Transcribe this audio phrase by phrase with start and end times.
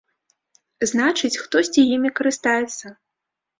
[0.91, 2.85] Значыць, хтосьці імі карыстаецца.